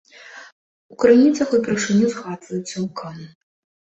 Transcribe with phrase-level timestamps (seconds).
[0.93, 3.19] У крыніцах упершыню згадваюцца ў кан.